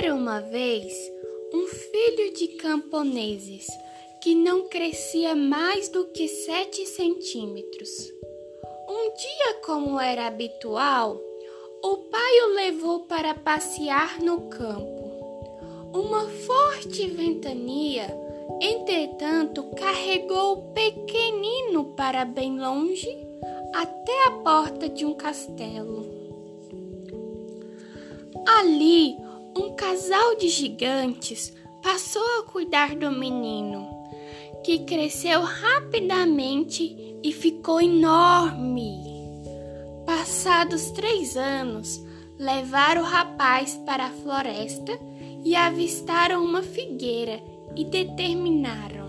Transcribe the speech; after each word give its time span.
Era 0.00 0.14
uma 0.14 0.40
vez 0.40 0.94
um 1.52 1.66
filho 1.66 2.32
de 2.32 2.46
camponeses 2.56 3.66
que 4.22 4.32
não 4.32 4.68
crescia 4.68 5.34
mais 5.34 5.88
do 5.88 6.04
que 6.12 6.28
sete 6.28 6.86
centímetros. 6.86 7.90
Um 8.88 9.12
dia, 9.12 9.54
como 9.66 9.98
era 9.98 10.28
habitual, 10.28 11.20
o 11.82 11.96
pai 12.12 12.40
o 12.42 12.54
levou 12.54 13.00
para 13.06 13.34
passear 13.34 14.20
no 14.20 14.42
campo. 14.42 15.90
Uma 15.92 16.28
forte 16.28 17.08
ventania, 17.08 18.06
entretanto, 18.62 19.64
carregou 19.74 20.52
o 20.52 20.72
pequenino 20.74 21.86
para 21.96 22.24
bem 22.24 22.56
longe 22.60 23.08
até 23.74 24.28
a 24.28 24.30
porta 24.44 24.88
de 24.88 25.04
um 25.04 25.14
castelo. 25.14 26.06
Ali, 28.46 29.27
um 29.58 29.74
casal 29.74 30.36
de 30.36 30.48
gigantes 30.48 31.52
passou 31.82 32.22
a 32.38 32.44
cuidar 32.44 32.94
do 32.94 33.10
menino, 33.10 33.88
que 34.64 34.80
cresceu 34.80 35.40
rapidamente 35.42 37.18
e 37.22 37.32
ficou 37.32 37.80
enorme. 37.80 38.94
Passados 40.06 40.90
três 40.92 41.36
anos, 41.36 42.00
levaram 42.38 43.02
o 43.02 43.04
rapaz 43.04 43.74
para 43.84 44.06
a 44.06 44.10
floresta 44.10 44.98
e 45.44 45.56
avistaram 45.56 46.44
uma 46.44 46.62
figueira 46.62 47.42
e 47.74 47.84
determinaram. 47.84 49.07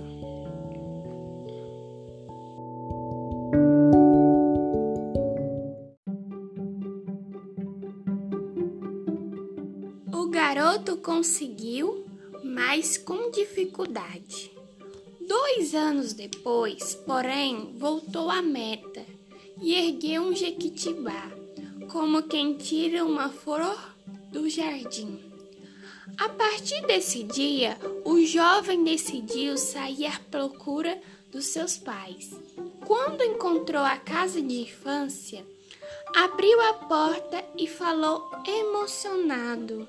Garoto 10.60 10.98
conseguiu, 10.98 12.06
mas 12.44 12.98
com 12.98 13.32
dificuldade. 13.32 14.52
Dois 15.26 15.74
anos 15.74 16.12
depois, 16.12 16.96
porém, 16.96 17.74
voltou 17.78 18.30
à 18.30 18.42
meta 18.42 19.06
e 19.62 19.74
ergueu 19.74 20.24
um 20.24 20.36
jequitibá, 20.36 21.32
como 21.90 22.24
quem 22.24 22.58
tira 22.58 23.06
uma 23.06 23.30
flor 23.30 23.96
do 24.34 24.50
jardim. 24.50 25.32
A 26.18 26.28
partir 26.28 26.86
desse 26.86 27.24
dia, 27.24 27.80
o 28.04 28.20
jovem 28.26 28.84
decidiu 28.84 29.58
sair 29.58 30.08
à 30.08 30.20
procura 30.30 31.02
dos 31.32 31.46
seus 31.46 31.78
pais. 31.78 32.32
Quando 32.86 33.24
encontrou 33.24 33.82
a 33.82 33.96
casa 33.96 34.42
de 34.42 34.64
infância, 34.64 35.46
abriu 36.14 36.60
a 36.64 36.74
porta 36.74 37.46
e 37.58 37.66
falou 37.66 38.30
emocionado. 38.46 39.88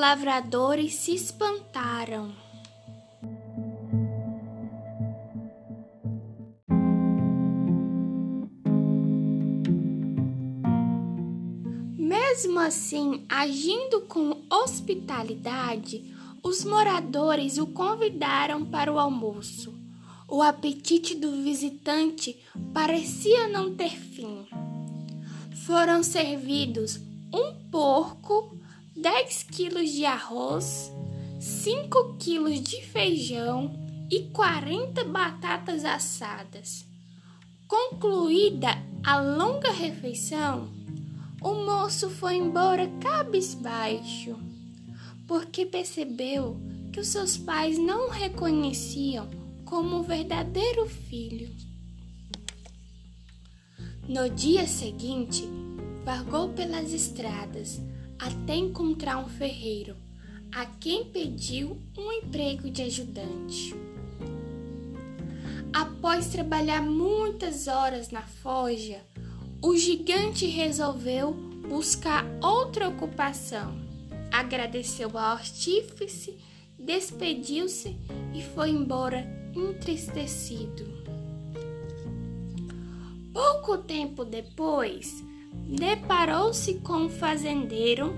Lavradores 0.00 0.94
se 0.94 1.14
espantaram. 1.14 2.32
Mesmo 11.98 12.58
assim, 12.60 13.26
agindo 13.28 14.00
com 14.08 14.42
hospitalidade, 14.50 16.14
os 16.42 16.64
moradores 16.64 17.58
o 17.58 17.66
convidaram 17.66 18.64
para 18.64 18.90
o 18.90 18.98
almoço. 18.98 19.78
O 20.26 20.40
apetite 20.40 21.14
do 21.14 21.30
visitante 21.42 22.42
parecia 22.72 23.48
não 23.48 23.76
ter 23.76 23.90
fim. 23.90 24.46
Foram 25.66 26.02
servidos 26.02 26.98
um 27.30 27.52
porco 27.70 28.58
10 29.00 29.44
quilos 29.44 29.90
de 29.92 30.04
arroz, 30.04 30.92
5 31.40 32.16
quilos 32.18 32.60
de 32.60 32.82
feijão 32.82 33.72
e 34.10 34.24
40 34.24 35.04
batatas 35.04 35.86
assadas. 35.86 36.84
Concluída 37.66 38.68
a 39.02 39.18
longa 39.18 39.72
refeição, 39.72 40.70
o 41.40 41.54
moço 41.64 42.10
foi 42.10 42.36
embora 42.36 42.86
cabisbaixo, 43.00 44.38
porque 45.26 45.64
percebeu 45.64 46.60
que 46.92 47.00
os 47.00 47.08
seus 47.08 47.38
pais 47.38 47.78
não 47.78 48.08
o 48.08 48.10
reconheciam 48.10 49.30
como 49.64 50.02
verdadeiro 50.02 50.86
filho. 50.86 51.50
No 54.06 54.28
dia 54.28 54.66
seguinte, 54.66 55.48
vagou 56.04 56.50
pelas 56.50 56.92
estradas 56.92 57.80
até 58.20 58.54
encontrar 58.54 59.18
um 59.18 59.28
ferreiro, 59.28 59.96
a 60.52 60.66
quem 60.66 61.06
pediu 61.06 61.80
um 61.96 62.12
emprego 62.12 62.70
de 62.70 62.82
ajudante. 62.82 63.74
Após 65.72 66.28
trabalhar 66.28 66.82
muitas 66.82 67.66
horas 67.66 68.10
na 68.10 68.22
forja, 68.22 69.00
o 69.62 69.76
gigante 69.76 70.46
resolveu 70.46 71.32
buscar 71.68 72.24
outra 72.42 72.88
ocupação. 72.88 73.78
Agradeceu 74.32 75.10
ao 75.10 75.36
artífice, 75.36 76.36
despediu-se 76.78 77.96
e 78.34 78.42
foi 78.54 78.70
embora 78.70 79.24
entristecido. 79.54 80.84
Pouco 83.32 83.78
tempo 83.78 84.24
depois, 84.24 85.24
deparou-se 85.52 86.74
com 86.80 87.04
um 87.04 87.08
fazendeiro 87.08 88.14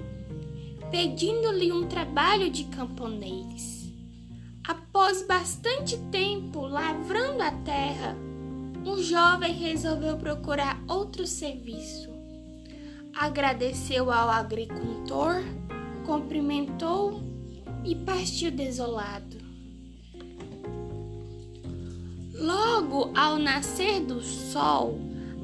pedindo-lhe 0.91 1.72
um 1.72 1.87
trabalho 1.87 2.50
de 2.50 2.65
camponês. 2.65 3.91
Após 4.62 5.26
bastante 5.26 5.97
tempo 6.10 6.60
lavrando 6.66 7.43
a 7.43 7.50
terra, 7.50 8.15
o 8.84 9.03
jovem 9.03 9.54
resolveu 9.54 10.19
procurar 10.19 10.82
outro 10.87 11.26
serviço. 11.26 12.10
Agradeceu 13.16 14.10
ao 14.10 14.28
agricultor, 14.28 15.43
cumprimentou 16.04 17.22
e 17.84 17.97
partiu 17.97 18.50
desolado. 18.50 19.38
Logo 22.34 23.12
ao 23.16 23.38
nascer 23.38 24.00
do 24.00 24.20
sol, 24.20 24.99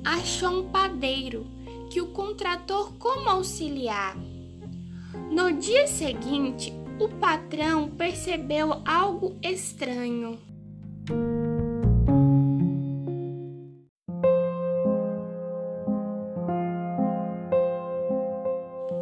achou 0.04 0.60
um 0.60 0.70
padeiro 0.70 1.46
que 1.90 2.00
o 2.00 2.08
contratou 2.08 2.92
como 2.98 3.28
auxiliar. 3.28 4.16
No 5.30 5.52
dia 5.52 5.86
seguinte, 5.86 6.72
o 7.00 7.08
patrão 7.08 7.88
percebeu 7.90 8.82
algo 8.84 9.36
estranho. 9.42 10.38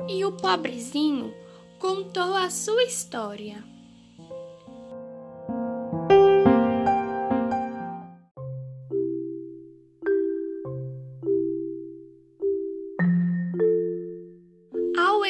E 0.09 0.25
o 0.25 0.33
pobrezinho 0.33 1.33
contou 1.79 2.35
a 2.35 2.51
sua 2.51 2.85
história. 2.85 3.76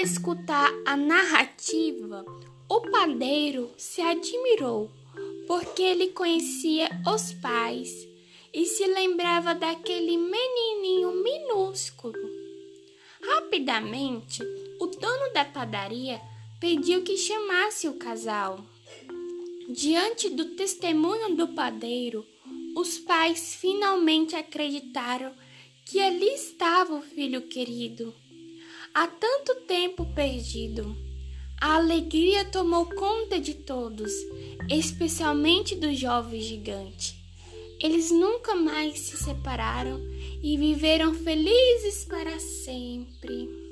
Escutar 0.06 0.70
a 0.87 0.97
narrativa, 0.97 2.25
o 2.69 2.81
padeiro 2.93 3.73
se 3.76 4.00
admirou, 4.00 4.88
porque 5.49 5.82
ele 5.82 6.12
conhecia 6.12 6.88
os 7.12 7.32
pais 7.32 7.91
e 8.55 8.64
se 8.67 8.87
lembrava 8.87 9.53
daquele 9.53 10.17
menininho 10.17 11.11
minúsculo. 11.25 12.23
Rapidamente, 13.20 14.44
o 14.79 14.87
dono 14.87 15.32
da 15.35 15.44
padaria 15.44 16.20
pediu 16.61 17.03
que 17.03 17.17
chamasse 17.17 17.88
o 17.88 17.94
casal. 17.94 18.64
Diante 19.69 20.31
do 20.31 20.55
testemunho 20.55 21.35
do 21.35 21.49
padeiro, 21.49 22.25
os 22.76 22.97
pais 22.97 23.56
finalmente 23.56 24.37
acreditaram 24.37 25.35
que 25.85 25.99
ali 26.00 26.32
estava 26.32 26.94
o 26.94 27.03
filho 27.03 27.43
querido 27.49 28.14
há 28.96 29.06
tanto 29.06 29.56
tempo 29.66 30.06
perdido. 30.14 30.96
A 31.60 31.75
alegria 31.76 32.46
tomou 32.46 32.87
conta 32.87 33.38
de 33.38 33.52
todos, 33.52 34.10
especialmente 34.70 35.76
do 35.76 35.94
jovem 35.94 36.40
gigante. 36.40 37.14
Eles 37.78 38.10
nunca 38.10 38.54
mais 38.54 38.98
se 39.00 39.19
separaram 39.19 40.00
e 40.43 40.56
viveram 40.56 41.12
felizes 41.12 42.06
para 42.06 42.40
sempre. 42.40 43.66